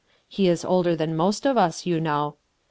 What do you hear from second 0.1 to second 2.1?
He is older than most of us, you